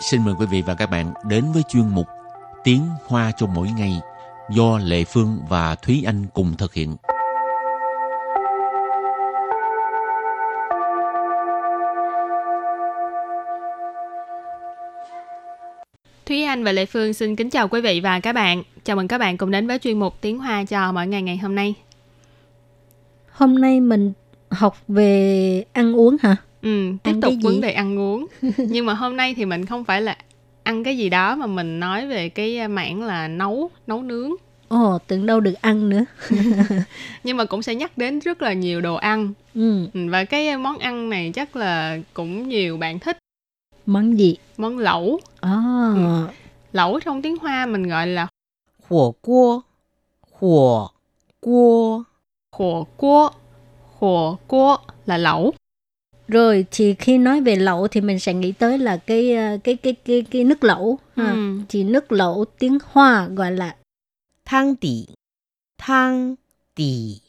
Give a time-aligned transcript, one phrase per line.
[0.00, 2.06] xin mời quý vị và các bạn đến với chuyên mục
[2.64, 4.00] Tiếng Hoa cho mỗi ngày
[4.50, 6.96] do Lệ Phương và Thúy Anh cùng thực hiện.
[16.26, 18.62] Thúy Anh và Lệ Phương xin kính chào quý vị và các bạn.
[18.84, 21.36] Chào mừng các bạn cùng đến với chuyên mục Tiếng Hoa cho mỗi ngày ngày
[21.36, 21.74] hôm nay.
[23.30, 24.12] Hôm nay mình
[24.50, 26.36] học về ăn uống hả?
[26.62, 30.02] ừ tiếp tục vấn đề ăn uống nhưng mà hôm nay thì mình không phải
[30.02, 30.16] là
[30.62, 34.30] ăn cái gì đó mà mình nói về cái mảng là nấu nấu nướng
[34.70, 36.04] Ồ, oh, tưởng đâu được ăn nữa.
[37.24, 39.32] Nhưng mà cũng sẽ nhắc đến rất là nhiều đồ ăn.
[39.54, 39.86] Ừ.
[39.94, 43.18] ừ và cái món ăn này chắc là cũng nhiều bạn thích.
[43.86, 44.36] Món gì?
[44.56, 45.20] Món lẩu.
[45.40, 45.92] À.
[45.96, 46.26] Ừ.
[46.72, 48.26] Lẩu trong tiếng Hoa mình gọi là
[48.88, 49.60] hổ cua.
[50.32, 50.88] Hổ
[51.40, 52.02] cua.
[52.52, 53.30] Hổ cua.
[53.98, 54.76] Hổ cua
[55.06, 55.52] là lẩu
[56.30, 59.76] rồi thì khi nói về lẩu thì mình sẽ nghĩ tới là cái ờ, cái
[59.76, 60.98] cái cái cái nước lẩu.
[61.16, 61.24] Ha.
[61.24, 61.30] Ừ.
[61.30, 63.74] À, thì nước lẩu tiếng hoa gọi là
[64.44, 65.06] thang tỷ
[65.78, 66.34] thang
[66.74, 67.20] tỷ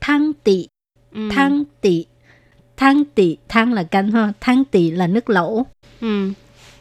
[0.00, 0.68] thang tỷ
[1.14, 1.28] ừ.
[1.32, 2.04] thang tỷ
[2.76, 4.32] thang tỷ thang là canh ha.
[4.40, 5.66] Thang tỷ là nước lẩu.
[6.00, 6.32] Ừ.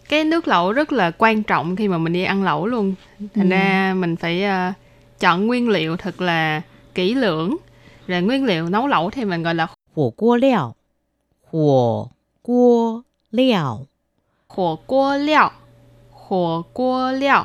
[0.10, 2.96] cái nước lẩu rất là quan trọng khi mà mình đi ăn lẩu luôn.
[3.20, 3.56] Thành ừ.
[3.56, 4.76] ra mình phải uh,
[5.20, 6.62] chọn nguyên liệu thật là
[6.94, 7.58] kỹ lưỡng.
[8.08, 10.75] Rồi nguyên liệu nấu lẩu thì mình gọi là hổ cua leo.
[11.55, 12.11] 火
[12.43, 13.87] 锅料，
[14.49, 15.51] 火锅料， khổ cua liệu.
[16.29, 17.45] Khổ cua liệu.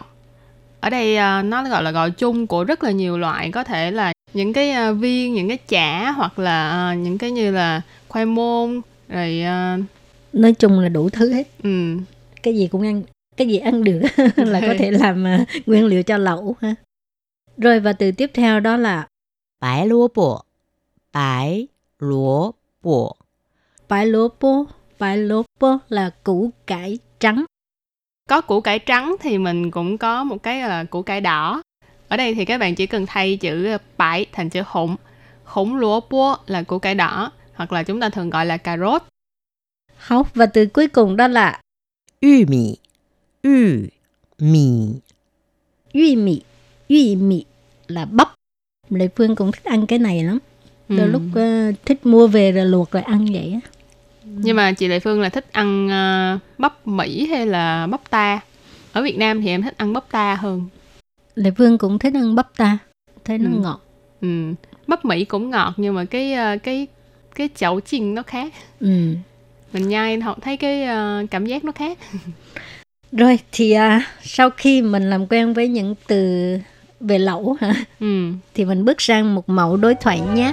[0.80, 3.52] Ở đây ờ, nó gọi là gọi chung của rất là nhiều loại.
[3.52, 7.32] Có thể là những cái ờ, viên, những cái chả hoặc là ờ, những cái
[7.32, 8.82] như là khoai môn.
[9.10, 9.78] Rồi ờ,
[10.34, 11.48] Nói chung là đủ thứ hết.
[11.64, 11.98] ừ,
[12.44, 13.04] Cái gì cũng ăn,
[13.38, 14.02] cái gì ăn được
[14.38, 16.76] là có thể làm ờ, nguyên liệu cho lẩu ha.
[17.58, 19.08] Rồi và từ tiếp theo đó là
[19.60, 20.46] 白萝卜，
[21.12, 23.18] 白萝卜，
[23.91, 24.67] Bái lô bô,
[24.99, 27.45] bái lô bô là củ cải trắng.
[28.29, 31.63] Có củ cải trắng thì mình cũng có một cái là củ cải đỏ.
[32.09, 34.97] Ở đây thì các bạn chỉ cần thay chữ bãi thành chữ hỗn.
[35.45, 38.77] Hỗn lúa bô là củ cải đỏ hoặc là chúng ta thường gọi là cà
[38.77, 39.03] rốt.
[39.97, 41.61] Học và từ cuối cùng đó là
[42.21, 42.77] yu mì,
[43.43, 43.87] yu
[44.39, 44.79] mì,
[45.95, 46.41] yu mì,
[46.89, 47.45] yu mì
[47.89, 48.35] là bắp.
[48.91, 50.39] Lệ Phương cũng thích ăn cái này lắm.
[50.89, 51.11] Đôi ừ.
[51.11, 53.71] lúc uh, thích mua về rồi luộc rồi ăn vậy á.
[54.25, 58.41] Nhưng mà chị Lệ Phương là thích ăn ờ, bắp Mỹ hay là bắp ta?
[58.93, 60.67] Ở Việt Nam thì em thích ăn bắp ta hơn.
[61.35, 62.79] Lệ Phương cũng thích ăn bắp ta.
[63.25, 63.61] Thấy nó Ừ.
[63.63, 63.81] ngọt.
[64.21, 64.55] Ừ.
[64.87, 66.87] Bắp Mỹ cũng ngọt nhưng mà cái ờ, cái
[67.35, 68.53] cái chậu chiên nó khác.
[68.81, 68.89] Ừ.
[69.73, 71.99] Mình nhai họ thấy cái ờ, cảm giác nó khác.
[73.13, 76.57] Rồi thì à, sau khi mình làm quen với những từ
[77.01, 78.33] về lẩu hả Ừ.
[78.55, 80.53] thì mình bước sang một mẫu đối thoại nhé.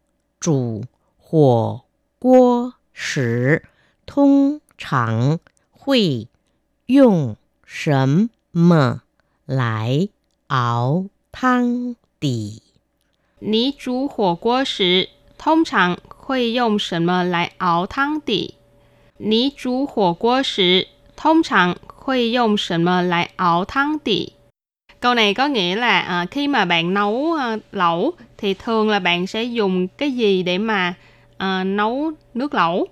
[0.40, 0.84] 煮
[1.18, 1.82] 火
[2.18, 3.64] 锅时
[4.04, 5.38] 通常
[5.70, 6.28] 会
[6.86, 9.02] 用什么
[9.44, 10.08] 来
[10.48, 12.62] 熬汤底？
[13.38, 18.54] 你煮火锅时通常会用什么来熬汤底？
[19.18, 24.32] 你煮火锅时通常会用什么来熬汤底？
[25.00, 29.27] Câu này có nghĩa là à, khi mà bạn nấu à, lẩu thì thường là bạn
[29.27, 30.93] sẽ dùng cái gì để mà
[31.35, 32.87] uh, nấu nước lẩu?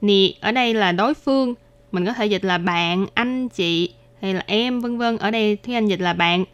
[0.00, 1.54] Nì ở đây là đối phương,
[1.92, 5.18] mình có thể dịch là bạn, anh, chị hay là em vân vân.
[5.18, 6.44] Ở đây thì Anh dịch là bạn,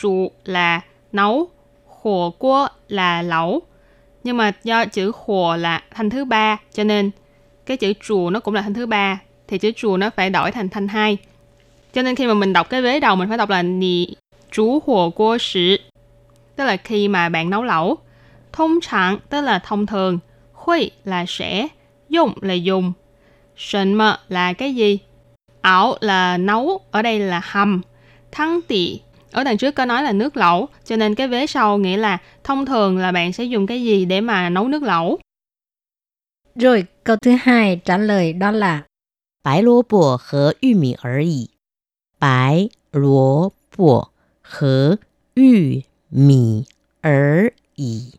[0.00, 0.80] trụ là
[1.12, 1.48] nấu,
[2.02, 3.62] khổ cua là lẩu.
[4.24, 7.10] Nhưng mà do chữ khổ là thanh thứ ba cho nên
[7.66, 10.52] cái chữ trù nó cũng là thanh thứ ba thì chữ trù nó phải đổi
[10.52, 11.16] thành thanh hai.
[11.94, 14.14] Cho nên khi mà mình đọc cái vế đầu mình phải đọc là nì
[14.50, 15.76] chú hồ cua sử
[16.55, 17.97] tức là khi mà bạn nấu lẩu.
[18.53, 20.19] Thông trạng tức là thông thường,
[20.53, 21.67] huy là sẽ,
[22.09, 22.93] dùng là dùng,
[23.57, 24.99] sần mơ là cái gì,
[25.61, 27.81] ảo là nấu, ở đây là hầm,
[28.31, 28.99] thăng tỉ
[29.31, 32.17] ở đằng trước có nói là nước lẩu, cho nên cái vế sau nghĩa là
[32.43, 35.19] thông thường là bạn sẽ dùng cái gì để mà nấu nước lẩu.
[36.55, 38.83] Rồi câu thứ hai trả lời đó là
[39.43, 41.51] 白萝卜和玉米而已。
[42.19, 44.11] 白萝卜
[44.41, 44.99] 和
[45.35, 46.65] 玉 米
[47.01, 48.11] 而已。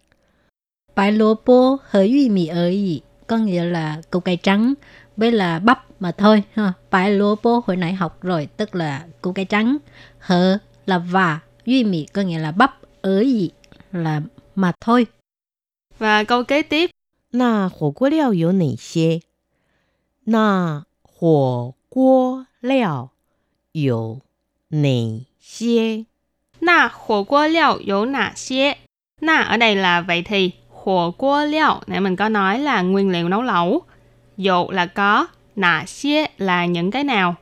[0.94, 4.74] Bái lúa bố hở yuy mì ở ý, có nghĩa là củ cải trắng
[5.16, 6.72] với là bắp mà thôi ha.
[6.90, 9.76] Bái lúa bố hồi nãy học rồi, tức là củ cải trắng,
[10.18, 13.50] hở là và, yuy mì có nghĩa là bắp ở ý
[13.92, 14.22] là
[14.54, 15.06] mà thôi.
[15.98, 16.90] Và câu kế tiếp,
[17.30, 19.20] 那火锅料有哪些？
[20.24, 23.10] 那火锅料
[23.72, 24.20] 有
[24.68, 26.06] 哪些？
[26.60, 28.76] na火锅料有哪些?
[29.20, 33.82] Na ở đây là vậy thì火锅料nãy mình có nói là nguyên liệu nấu lẩu.
[34.36, 35.26] Dụ là có,
[35.56, 37.34] nà xie là những cái nào.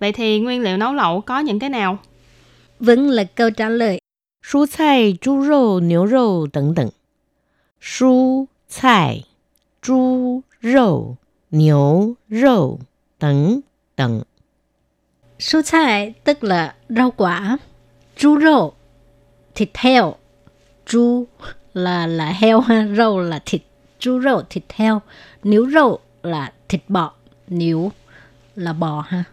[0.00, 1.98] Vậy thì nguyên liệu nấu lẩu có những cái nào?
[2.80, 4.00] Vẫn là câu trả lời.
[4.42, 6.90] 蔬菜、猪肉、牛肉等等。
[7.80, 9.24] 蔬菜、
[9.82, 11.16] 猪肉、
[11.50, 12.80] 牛肉
[13.18, 13.62] 等
[13.94, 14.24] 等。
[15.38, 17.58] 蔬菜tức là rau quả,
[19.55, 20.15] thịt heo,
[20.85, 21.27] chú
[21.73, 23.61] là là heo ha, rau là thịt,
[23.99, 25.01] chú rau thịt heo,
[25.43, 27.11] níu rau là thịt bò,
[27.47, 27.91] níu
[28.55, 29.23] là bò ha,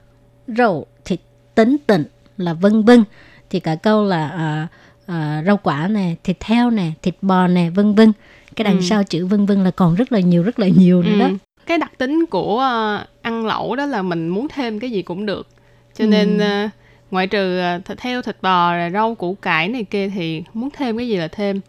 [0.49, 1.21] rau thịt
[1.55, 2.05] tính tịnh
[2.37, 3.05] là vân vân.
[3.51, 4.69] Thì cả câu là à,
[5.07, 8.13] à, rau quả nè, thịt heo nè, thịt bò nè, vân vân.
[8.57, 8.83] Cái đằng Ừ.
[8.83, 11.25] sau chữ vân vân là còn rất là nhiều rất là nhiều nữa đó.
[11.27, 11.33] Ừ.
[11.67, 15.27] Cái đặc tính của ờ, ăn lẩu đó là mình muốn thêm cái gì cũng
[15.27, 15.49] được.
[15.99, 16.69] Cho nên Ừ.
[17.13, 20.69] ngoại trừ ờ, thịt heo, thịt bò, rồi rau củ cải này kia thì muốn
[20.77, 21.61] thêm cái gì là thêm.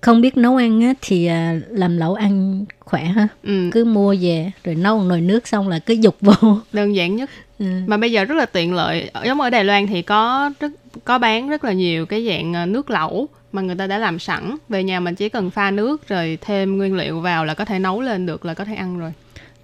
[0.00, 3.28] Không biết nấu ăn á, thì à, làm lẩu ăn khỏe ha.
[3.42, 6.96] Ừ, cứ mua về rồi nấu một nồi nước xong là cứ dục vô đơn
[6.96, 7.30] giản nhất.
[7.58, 7.66] ừ.
[7.86, 10.72] mà bây giờ rất là tiện lợi giống ở Đài Loan thì có rất
[11.04, 14.18] có bán rất là nhiều cái dạng ờ, nước lẩu mà người ta đã làm
[14.18, 17.64] sẵn về nhà mình chỉ cần pha nước rồi thêm nguyên liệu vào là có
[17.64, 19.12] thể nấu lên được là có thể ăn rồi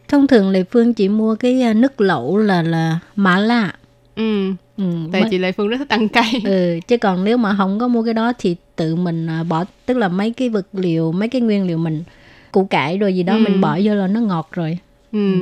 [0.08, 3.72] thông thường lệ phương chỉ mua cái à, nước lẩu là là mã lạ
[4.16, 6.42] ừ ừ, tại mới- chị Lệ Phương rất thích ăn cay.
[6.44, 9.64] Ừ, chứ còn nếu mà không có mua cái đó thì tự mình à, bỏ
[9.86, 12.02] tức là mấy cái vật liệu mấy cái nguyên liệu mình
[12.52, 13.38] củ cải rồi gì đó Ừ.
[13.38, 14.78] mình bỏ vô là nó ngọt rồi.
[15.12, 15.34] Ừ.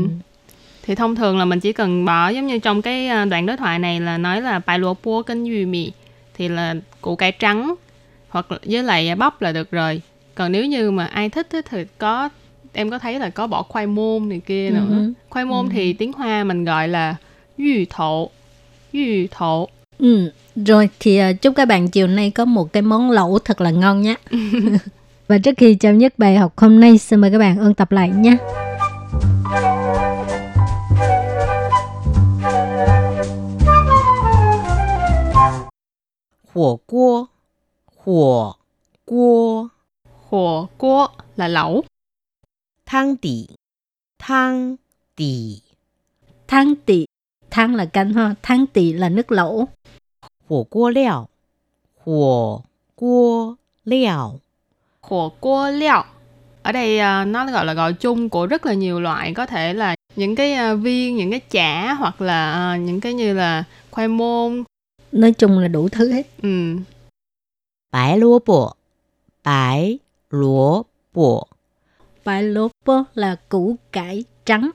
[0.82, 3.56] thì thông thường là mình chỉ cần bỏ giống như trong cái ờ, đoạn đối
[3.56, 5.92] thoại này là nói là bài lúa búa kênh dùi mì
[6.34, 7.74] thì là củ cải trắng
[8.28, 10.02] hoặc với lại bắp là được rồi.
[10.34, 12.28] Còn nếu như mà ai thích thì có
[12.72, 14.86] em có thấy là có bỏ khoai môn này kia nữa.
[14.90, 15.12] Ừ.
[15.28, 17.14] khoai môn thì tiếng hoa mình gọi là
[17.58, 18.30] yu thổ
[18.93, 19.67] yu thổ
[19.99, 20.31] ừ.
[20.55, 23.71] rồi thì à, chúc các bạn chiều nay có một cái món lẩu thật là
[23.71, 24.15] ngon nhé
[25.27, 27.91] và trước khi chào nhất bài học hôm nay xin mời các bạn ôn tập
[27.91, 28.37] lại nhé
[36.53, 37.27] 火锅，
[37.95, 38.55] 火
[39.05, 39.69] 锅，
[40.29, 41.83] 火锅 là lẩu
[42.85, 43.49] 汤底，
[44.17, 44.77] 汤
[45.17, 45.61] 底，
[46.47, 47.05] thang tị
[47.50, 49.68] Thang là canh ha, thang tỷ là nước lẩu.
[50.48, 51.28] Hổ cua liệu.
[52.04, 52.62] Hổ
[52.96, 53.54] cua
[53.84, 54.40] liệu.
[55.00, 56.02] Hổ cua liệu.
[56.62, 59.74] Ở đây à, nó gọi là gọi chung của rất là nhiều loại, có thể
[59.74, 63.64] là những cái à, viên, những cái chả hoặc là à, những cái như là
[63.90, 64.64] khoai môn.
[65.12, 66.26] Nói chung là đủ thứ hết.
[66.42, 66.76] Ừ.
[67.92, 68.74] Bái lúa bộ.
[69.44, 69.98] Bái
[70.30, 70.82] lúa
[71.14, 71.46] bộ.
[72.24, 74.70] Bái lúa bộ là củ cải trắng.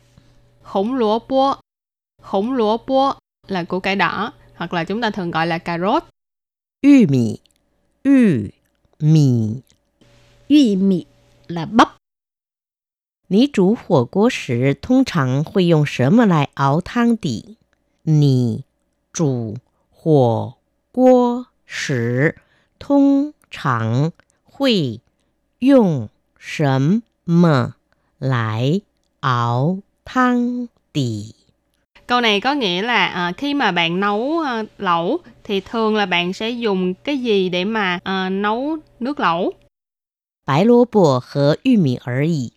[0.61, 1.55] Hổng lúa bộ
[2.24, 3.14] khủng lúa búa
[3.48, 6.04] là củ cải đỏ hoặc là chúng ta thường gọi là cà rốt
[6.82, 7.40] 玉米，
[8.02, 8.52] 玉
[8.98, 9.62] 米。
[10.50, 11.06] Duy mì
[11.46, 11.96] là bắp.
[13.28, 17.56] 你煮火锅时通常会用什么来熬汤底？
[18.02, 18.64] 你
[19.12, 19.58] 煮
[19.90, 20.54] 火
[20.90, 22.36] 锅时
[22.80, 24.10] 通常
[24.42, 25.00] 会
[25.60, 27.76] 用什么
[28.18, 28.82] 来
[29.20, 31.36] 熬汤底？
[32.06, 36.06] câu này có nghĩa là à, khi mà bạn nấu à, lẩu thì thường là
[36.06, 39.52] bạn sẽ dùng cái gì để mà à, nấu nước lẩu
[40.44, 42.52] 白萝卜和玉米而已。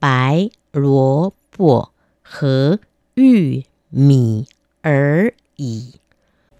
[0.00, 2.78] 白萝卜和
[3.14, 4.46] 玉米
[4.82, 5.92] 而已。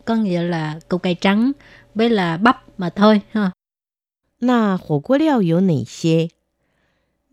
[0.04, 1.52] Có nghĩa là củ cải trắng
[1.94, 3.52] với là bắp mà thôi ha.
[4.40, 6.30] 那火锅料有哪些？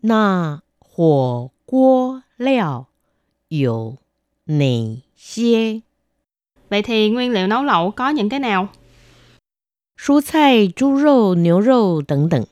[0.00, 2.86] 那火锅料
[3.48, 3.98] 有
[4.50, 5.80] 哪些？
[6.70, 8.68] vậy thì nguyên liệu nấu lẩu có những cái nào
[9.96, 12.46] 蔬菜、猪肉、牛肉等等。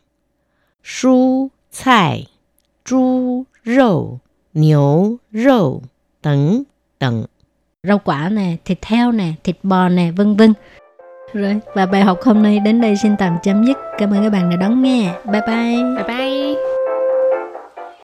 [0.83, 2.27] 蔬菜、
[2.85, 4.21] 猪肉、
[4.53, 5.83] 牛肉
[6.23, 6.65] 等
[6.99, 7.27] 等。
[7.83, 10.53] Rau quả nè, thịt heo nè, thịt bò nè, vân vân.
[11.33, 13.77] Rồi, và bài học hôm nay đến đây xin tạm chấm dứt.
[13.99, 15.15] Cảm ơn các bạn đã đón nghe.
[15.25, 15.77] Bye bye.
[15.97, 16.48] bye bye